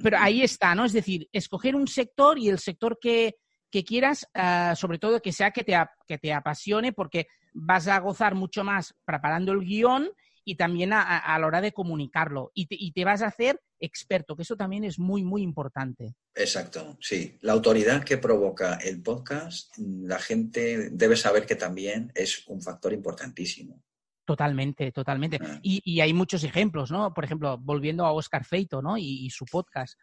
[0.02, 0.86] Pero ahí está, ¿no?
[0.86, 3.36] Es decir, escoger un sector y el sector que,
[3.71, 5.73] que quieras, ah, sobre todo que sea que te,
[6.08, 10.10] que te apasione, porque vas a gozar mucho más preparando el guion
[10.49, 12.51] y también a, la hora de comunicarlo.
[12.55, 16.15] Y te, vas a hacer experto, que eso también es muy, muy importante.
[16.34, 17.38] Exacto, sí.
[17.41, 22.93] La autoridad que provoca el podcast, la gente debe saber que también es un factor
[22.93, 23.84] importantísimo.
[24.25, 25.39] Totalmente, totalmente.
[25.41, 25.60] Ah.
[25.62, 27.13] Y, hay muchos ejemplos, ¿no?
[27.13, 28.97] Por ejemplo, volviendo a Oscar Feito, ¿no?
[28.97, 29.99] Y, su podcast,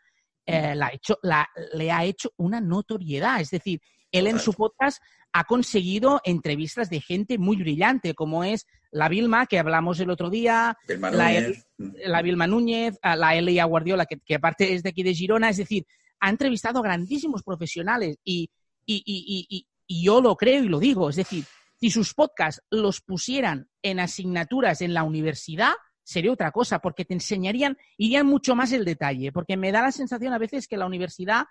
[0.47, 3.41] eh, la hecho, la, le ha hecho una notoriedad.
[3.41, 3.81] Es decir,
[4.13, 9.47] él en su podcast ha conseguido entrevistas de gente muy brillante, como es la Vilma,
[9.47, 14.83] que hablamos el otro día, la, la, Vilma Núñez, la Elia Guardiola, que, aparte es
[14.83, 15.51] de aquí de Girona.
[15.51, 15.85] Es decir,
[16.21, 18.49] ha entrevistado a grandísimos profesionales y,
[18.87, 21.11] y yo lo creo y lo digo.
[21.11, 21.45] Es decir,
[21.79, 25.75] si sus podcasts los pusieran en asignaturas en la universidad,
[26.07, 29.91] sería otra cosa, porque te enseñarían, irían mucho más el detalle, porque me da la
[29.91, 31.47] sensación a veces que la universidad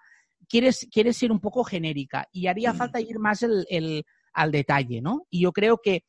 [0.47, 2.77] quiere, quiere ser un poco genérica y haría mm.
[2.77, 5.27] falta ir más al detalle, ¿no?
[5.29, 6.05] Y yo creo que,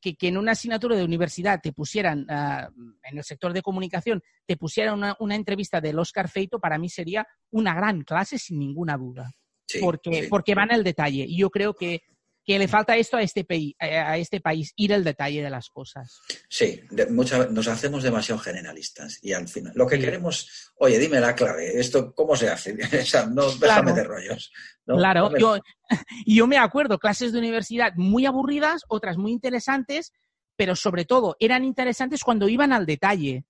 [0.00, 2.70] que, en una asignatura de universidad te pusieran, ah,
[3.02, 6.88] en el sector de comunicación, te pusieran una, una, entrevista del Oscar Feito, para mí
[6.88, 9.32] sería una gran clase sin ninguna duda.
[9.80, 11.24] porque, porque van al detalle.
[11.28, 12.02] Y yo creo que
[12.48, 13.46] que le falta esto a este,
[13.78, 16.22] a este país, ir al detalle de las cosas.
[16.48, 16.80] Sí,
[17.10, 22.14] nos hacemos demasiado generalistas y al final lo que queremos, oye, dime la clave, esto
[22.14, 24.50] cómo se hace, o sea, no déjame de rollos.
[24.86, 25.58] Claro, yo,
[26.26, 30.14] yo me acuerdo, clases de universidad muy aburridas, otras muy interesantes,
[30.56, 33.44] pero sobre todo eran interesantes cuando iban al detalle.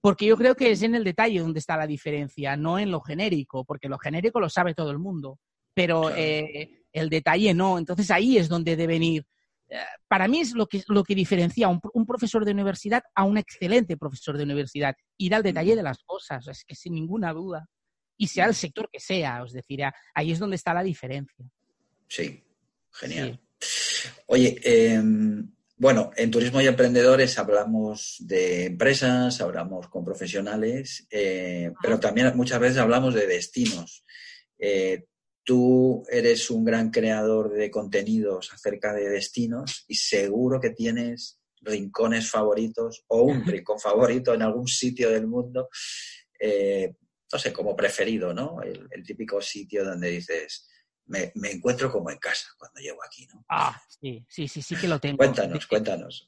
[0.00, 3.00] Porque yo creo que es en el detalle donde está la diferencia, no en lo
[3.00, 5.38] genérico, porque lo genérico lo sabe todo el mundo.
[5.72, 7.78] Pero eh, el detalle no.
[7.78, 9.26] Entonces ahí es donde deben ir.
[9.68, 13.24] Eh, para mí es lo que, lo que diferencia a un, profesor de universidad a
[13.24, 14.94] un excelente profesor de universidad.
[15.16, 17.68] Ir al detalle de las cosas, es que sin ninguna duda.
[18.16, 19.82] Y sea el sector que sea, os decir,
[20.14, 21.46] ahí es donde está la diferencia.
[22.06, 22.44] Sí,
[22.92, 23.40] genial.
[24.26, 31.98] Oye, em, bueno, en Turismo y Emprendedores hablamos de empresas, hablamos con profesionales, eh, pero
[31.98, 34.04] también muchas veces hablamos de destinos.
[34.58, 35.06] Eh,
[35.44, 42.30] tú eres un gran creador de contenidos acerca de destinos y seguro que tienes rincones
[42.30, 45.68] favoritos o un rincón favorito en algún sitio del mundo,
[46.38, 46.94] eh,
[47.32, 48.60] no sé, como preferido, ¿no?
[48.62, 50.68] El, típico sitio donde dices,
[51.06, 53.44] me, encuentro como en casa cuando llego aquí, ¿no?
[53.48, 55.18] Ah, sí, sí, sí, sí que lo tengo.
[55.18, 56.26] Cuéntanos, cuéntanos.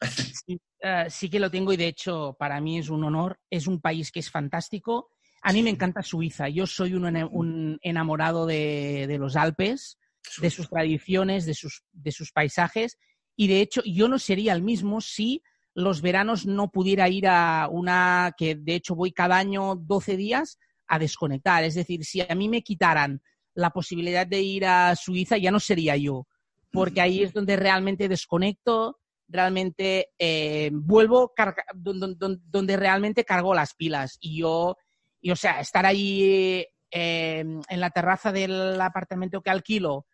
[0.84, 3.80] Eh, sí que lo tengo y de hecho para mí es un honor, es un
[3.80, 5.10] país que es fantástico
[5.42, 6.48] a mí me encanta Suiza.
[6.48, 9.98] Yo soy un, enamorado de, los Alpes,
[10.40, 12.96] de sus tradiciones, de sus, de sus paisajes.
[13.36, 15.42] Y de hecho, yo no sería el mismo si
[15.74, 20.58] los veranos no pudiera ir a una que de hecho voy cada año 12 días
[20.86, 21.64] a desconectar.
[21.64, 23.20] Es decir, si a mí me quitaran
[23.54, 26.26] la posibilidad de ir a Suiza, ya no sería yo,
[26.70, 31.32] porque ahí es donde realmente desconecto, realmente eh, vuelvo,
[31.74, 34.18] donde, donde, realmente cargo las pilas.
[34.20, 34.76] Y yo
[35.22, 40.06] y o sea, estar ahí eh, en la terraza del apartamento que alquilo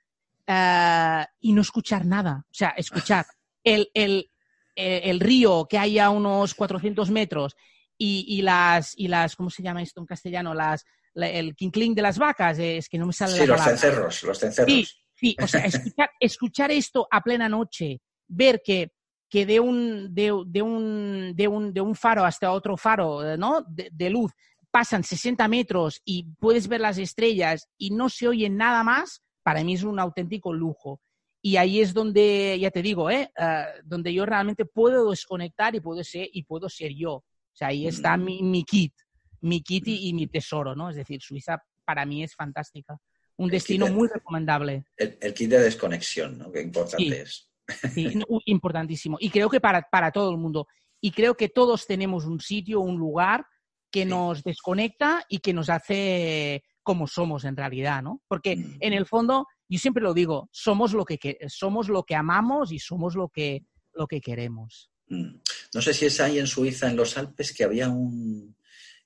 [0.47, 2.45] eh, y no escuchar nada.
[2.45, 3.27] O sea, escuchar
[3.65, 4.31] el, el,
[4.77, 7.57] eh, el río que hay a unos 400 metros
[7.97, 10.55] y, y, las, y las, ¿cómo se llama esto en castellano?
[10.55, 14.39] Las, el quincling de las vacas, es que no me sale sí, los cencerros, los
[14.39, 14.71] cencerros.
[14.71, 18.93] Sí, sí, o sea, escuchar, escuchar esto a plena noche, ver que
[19.29, 23.65] que de un, de, de, un, de, un, de un faro hasta otro faro ¿no?
[23.69, 24.33] de, luz
[24.71, 29.65] pasan 60 metros y puedes ver las estrellas y no se oye nada más, para
[29.65, 31.01] mí es un auténtico lujo.
[31.41, 33.31] Y ahí es donde, ya te digo, ¿eh?
[33.39, 37.13] Ah, donde yo realmente puedo desconectar y puedo ser, y puedo ser yo.
[37.13, 38.25] O sea, ahí está mm.
[38.25, 38.93] mi, kit,
[39.41, 40.91] mi kit y, mi tesoro, ¿no?
[40.91, 42.99] Es decir, Suiza para mí es fantástica.
[43.37, 44.85] Un destino muy recomendable.
[44.97, 46.51] El, kit de desconexión, ¿no?
[46.51, 47.49] Qué importante es.
[47.95, 49.17] Sí, importantísimo.
[49.21, 50.67] Y creo que para, para todo el mundo.
[51.01, 53.47] Y creo que todos tenemos un sitio, un lugar
[53.91, 58.23] que nos desconecta y que nos hace como somos en realidad, ¿no?
[58.29, 58.77] Porque mm.
[58.81, 62.79] en el fondo, yo siempre lo digo, somos lo que, somos lo que amamos y
[62.79, 64.91] somos lo que, lo que queremos.
[65.09, 65.37] Mm.
[65.75, 68.57] No sé si es ahí en Suiza, en los Alpes, que había un,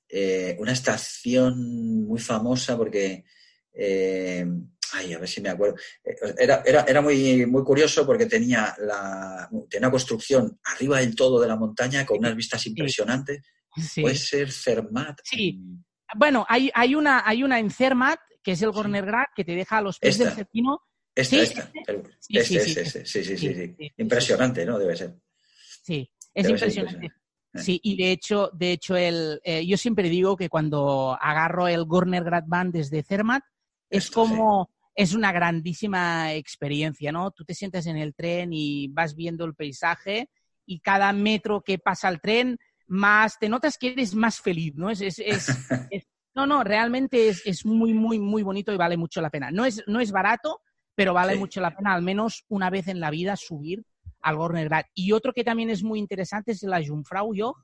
[0.07, 3.25] eh, una estación muy famosa porque...
[3.73, 4.45] Eh,
[4.93, 5.75] ay, a ver si me acuerdo.
[6.03, 11.41] Eh, era, era, muy, muy curioso porque tenía, la, tenía una construcción arriba del todo
[11.41, 13.41] de la montaña con unas vistas impresionantes.
[14.01, 15.19] Puede ser Fermat.
[15.23, 15.59] Sí.
[16.15, 19.77] Bueno, hay, hay, una, hay una en Fermat, que es el Gornergrat, que te deja
[19.77, 20.81] a los pies del Cetino.
[21.15, 21.71] Esta, esta.
[22.19, 22.59] Sí, sí,
[23.23, 24.79] sí, sí, Impresionante, ¿no?
[24.79, 25.15] Debe ser.
[25.83, 27.11] Sí, es impresionante.
[27.55, 31.85] Sí, y de hecho, de hecho el, eh, yo siempre digo que cuando agarro el
[31.85, 33.43] Gornergrat Band desde Fermat,
[33.89, 37.29] es como, es una grandísima experiencia, ¿no?
[37.29, 40.31] Tú te sientas en el tren y vas viendo el paisaje
[40.65, 44.89] y cada metro que pasa el tren más, te notas que eres más feliz, ¿no?
[44.89, 45.19] Es, es,
[45.91, 49.51] es, No, no, realmente es, es, muy, muy, muy bonito y vale mucho la pena.
[49.51, 50.61] No es, no es barato,
[50.95, 53.83] pero vale mucho la pena al menos una vez en la vida subir
[54.21, 54.87] al Gornergrat.
[54.93, 57.57] Y otro que también es muy interesante es la Jungfrau Joch,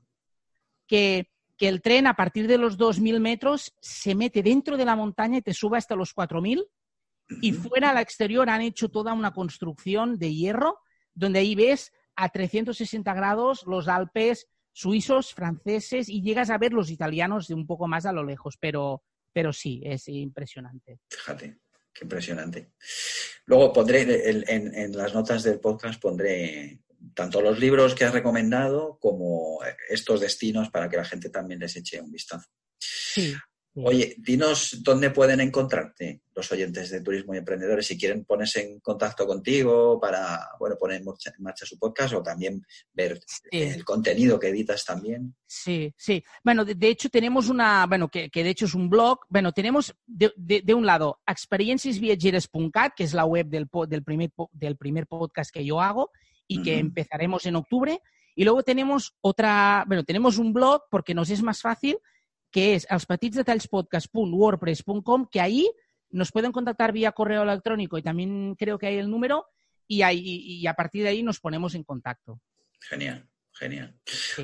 [0.86, 4.96] que, que el tren a partir de los 2.000 metros se mete dentro de la
[4.96, 6.64] montaña y te sube hasta los 4.000
[7.40, 10.78] y fuera al exterior han hecho toda una construcción de hierro
[11.14, 16.90] donde ahí ves a 360 grados los Alpes suizos, franceses y llegas a ver los
[16.90, 19.02] italianos de un poco más a lo lejos, pero,
[19.32, 21.00] pero sí, es impresionante.
[21.08, 21.60] Fíjate,
[21.92, 22.72] qué impresionante.
[23.46, 26.80] Luego pondré en, las notas del podcast pondré
[27.14, 31.76] tanto los libros que has recomendado como estos destinos para que la gente también les
[31.76, 32.48] eche un vistazo.
[32.78, 33.34] Sí.
[33.74, 38.80] Oye, dinos dónde pueden encontrarte los oyentes de Turismo y Emprendedores si quieren ponerse en
[38.80, 41.04] contacto contigo para bueno, poner en
[41.38, 43.20] marcha su podcast o también ver
[43.52, 45.36] el contenido que editas también.
[45.46, 46.24] Sí, sí.
[46.42, 49.20] Bueno, de, hecho tenemos una, bueno, que, de hecho es un blog.
[49.28, 55.06] Bueno, tenemos de, un lado experienciasviajeres.cat, que es la web del, del, primer, del primer
[55.06, 56.10] podcast que yo hago
[56.48, 58.00] y que empezaremos en octubre.
[58.34, 61.98] Y luego tenemos otra, bueno, tenemos un blog porque nos es más fácil
[62.50, 65.70] que es elspetitsdetallspodcast.wordpress.com, que ahí
[66.10, 69.46] nos pueden contactar vía correo electrónico y también creo que hay el número
[69.86, 72.40] y, ahí, y a partir de ahí nos ponemos en contacto.
[72.80, 73.98] Genial, genial.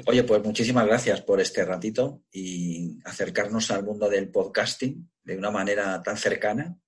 [0.06, 5.50] Oye, pues muchísimas gracias por este ratito y acercarnos al mundo del podcasting de una
[5.50, 6.78] manera tan cercana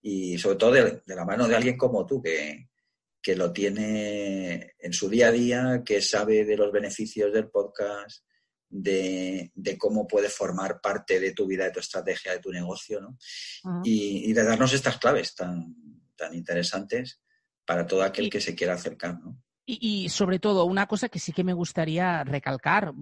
[0.00, 2.70] y sobre todo de, la mano de alguien como tú que,
[3.20, 8.24] que lo tiene en su día a día, que sabe de los beneficios del podcast,
[8.70, 13.18] de, cómo puede formar parte de tu vida, de tu estrategia, de tu negocio, ¿no?
[13.84, 15.74] y, de darnos estas claves tan,
[16.16, 17.20] tan interesantes
[17.64, 19.36] para todo aquel que se quiera acercar, ¿no?
[19.66, 22.92] Y, sobre todo, una cosa que sí que me gustaría recalcar,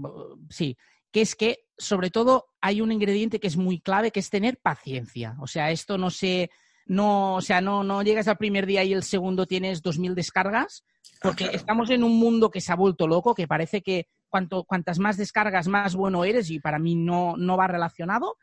[0.50, 0.76] sí,
[1.10, 4.58] que es que sobre todo hay un ingrediente que es muy clave, que es tener
[4.58, 5.34] paciencia.
[5.40, 6.50] O sea, esto no se,
[6.84, 10.84] no, o sea, no, no llegas al primer día y el segundo tienes 2.000 descargas,
[10.84, 14.64] ah, porque estamos en un mundo que se ha vuelto loco, que parece que cuanto,
[14.64, 18.36] cuantas más descargas, más bueno eres y para mí no, no va relacionado,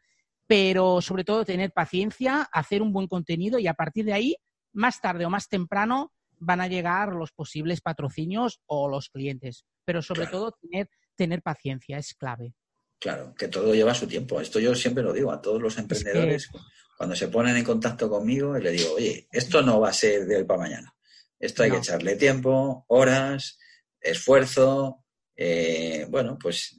[0.47, 4.35] pero sobre todo tener paciencia, hacer un buen contenido y a partir de ahí,
[4.73, 9.65] más tarde o más temprano, van a llegar los posibles patrocinios o los clientes.
[9.85, 12.53] Pero sobre todo tener, tener paciencia es clave.
[12.99, 14.41] Claro, que todo lleva su tiempo.
[14.41, 16.49] Esto yo siempre lo digo a todos los emprendedores.
[16.97, 20.37] Cuando se ponen en contacto conmigo, le digo, oye, esto no va a ser de
[20.37, 20.95] hoy para mañana.
[21.39, 23.59] Esto hay que echarle tiempo, horas,
[23.99, 25.04] esfuerzo,
[25.35, 26.77] eh, bueno, pues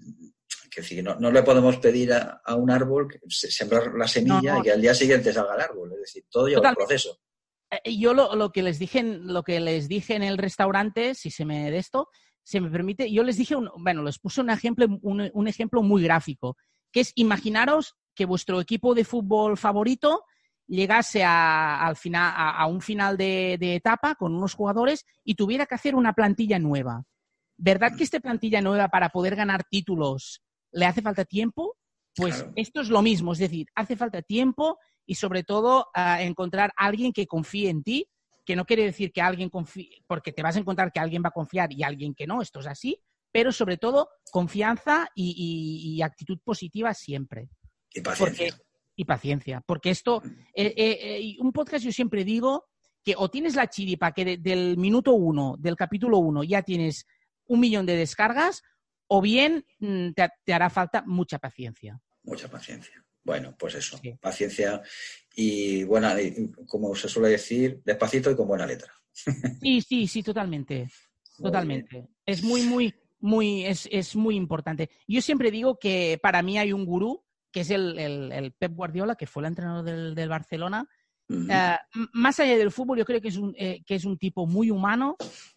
[0.71, 4.83] que no, no, le podemos pedir a, un árbol sembrar la semilla y que al
[4.83, 5.92] día siguiente salga el árbol.
[5.95, 7.19] Es decir, todo lleva un proceso.
[7.71, 11.45] Eh, yo lo, que les dije, lo que les dije en el restaurante, si se
[11.45, 12.09] me de esto,
[12.42, 16.57] se me permite, yo les dije, bueno, les puse un ejemplo, un, ejemplo muy gráfico,
[16.92, 20.25] que es imaginaros que vuestro equipo de fútbol favorito
[20.69, 25.75] llegase a, al final, a, un final de, etapa con unos jugadores y tuviera que
[25.75, 27.03] hacer una plantilla nueva.
[27.57, 30.42] ¿Verdad que esta plantilla nueva para poder ganar títulos
[30.73, 31.77] le hace falta tiempo?
[32.14, 35.88] Pues esto es lo mismo, es decir, hace falta tiempo y sobre todo
[36.19, 38.09] encontrar a alguien que confíe en ti,
[38.47, 41.29] que no quiere decir que alguien confíe, porque te vas a encontrar que alguien va
[41.29, 46.38] a confiar y alguien que no, esto es así, pero sobre todo confianza y, actitud
[46.42, 47.51] positiva siempre.
[47.92, 48.57] Y paciencia.
[48.95, 50.23] y paciencia, porque esto,
[50.55, 52.64] eh, eh, eh, un podcast yo siempre digo
[53.05, 57.07] que o tienes la chiripa que del minuto uno, del capítulo uno, ya tienes
[57.46, 58.62] un millón de descargas
[59.09, 60.11] o bien mm,
[60.44, 62.00] te, hará falta mucha paciencia.
[62.24, 63.04] Mucha paciencia.
[63.22, 64.82] Bueno, pues eso, paciencia
[65.35, 66.16] y buena,
[66.66, 68.92] como se suele decir, despacito y con buena letra.
[69.62, 70.88] Sí, sí, sí, totalmente.
[71.38, 72.06] totalmente.
[72.24, 74.90] Es muy, muy, muy, es, muy importante.
[75.09, 79.26] Yo siempre digo que para mí hay un gurú, que es el, Pep Guardiola, que
[79.26, 80.88] fue el entrenador del, Barcelona.
[81.28, 81.76] Eh,
[82.12, 84.70] más allá del fútbol, yo creo que es un, eh, que es un tipo muy
[84.70, 85.16] humano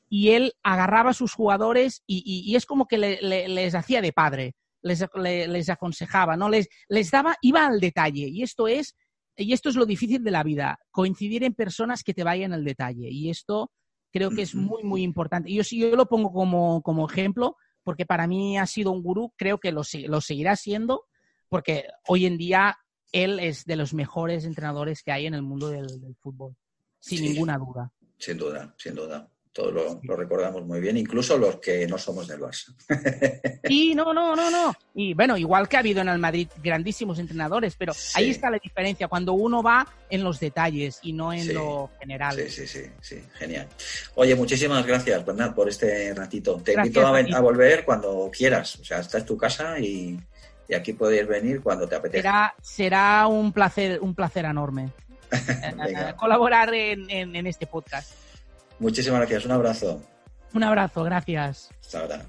[0.09, 5.05] y él agarraba a sus jugadores y, es como que les hacía de padre, les,
[5.15, 6.49] les aconsejaba, ¿no?
[6.49, 8.27] Les, les, daba, iba al detalle.
[8.27, 8.95] Y esto es,
[9.37, 12.65] y esto es lo difícil de la vida, coincidir en personas que te vayan al
[12.65, 13.09] detalle.
[13.09, 13.71] Y esto
[14.11, 15.53] creo que es muy, muy importante.
[15.53, 19.59] Yo, yo lo pongo como, como ejemplo, porque para mí ha sido un gurú, creo
[19.59, 21.05] que lo, lo seguirá siendo,
[21.49, 22.77] porque hoy en día
[23.11, 25.87] él es de los mejores entrenadores que hay en el mundo del,
[26.19, 26.55] fútbol,
[26.99, 27.91] sin ninguna duda.
[28.17, 32.39] Sin duda, sin duda todos lo, recordamos muy bien, incluso los que no somos del
[32.39, 32.73] Barça.
[33.67, 34.75] Sí, no, no, no, no.
[34.95, 38.57] Y bueno, igual que ha habido en el Madrid grandísimos entrenadores, pero ahí está la
[38.57, 42.35] diferencia, cuando uno va en los detalles y no en lo general.
[42.35, 43.67] Sí, sí, sí, sí, genial.
[44.15, 46.59] Oye, muchísimas gracias, Bernat, por este ratito.
[46.63, 50.19] Te invito a, volver cuando quieras, o sea, esta es tu casa y,
[50.67, 52.21] y aquí podéis venir cuando te apetezca.
[52.21, 54.89] Será, será un placer, un placer enorme
[55.31, 58.28] eh, colaborar en, en este podcast.
[58.79, 60.01] Muchísimas gracias, un abrazo.
[60.53, 61.69] Un abrazo, gracias.
[61.81, 62.25] Hasta ahora.